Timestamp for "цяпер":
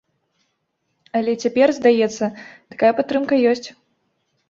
1.45-1.67